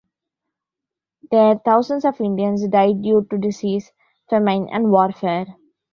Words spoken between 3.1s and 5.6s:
to disease, famine and warfare.